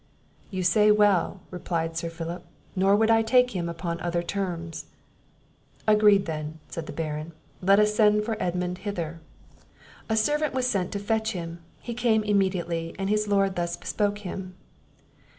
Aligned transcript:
"You 0.49 0.63
say 0.63 0.89
well," 0.89 1.41
replied 1.51 1.95
Sir 1.95 2.09
Philip; 2.09 2.43
"nor 2.75 2.95
would 2.95 3.11
I 3.11 3.21
take 3.21 3.51
him 3.51 3.69
upon 3.69 4.01
other 4.01 4.23
terms." 4.23 4.85
"Agreed 5.87 6.25
then," 6.25 6.57
said 6.69 6.87
the 6.87 6.91
Baron; 6.91 7.33
"let 7.61 7.77
us 7.79 7.93
send 7.93 8.25
for 8.25 8.35
Edmund 8.41 8.79
hither." 8.79 9.21
A 10.09 10.17
servant 10.17 10.55
was 10.55 10.65
sent 10.65 10.91
to 10.93 10.97
fetch 10.99 11.33
him; 11.33 11.59
he 11.81 11.93
came 11.93 12.23
immediately, 12.23 12.95
and 12.97 13.11
his 13.11 13.27
Lord 13.27 13.55
thus 13.55 13.77
bespoke 13.77 14.17
him. 14.25 14.55